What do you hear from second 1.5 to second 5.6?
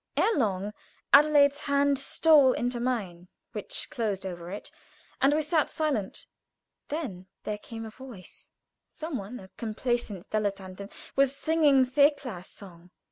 hand stole into mine, which closed over it, and we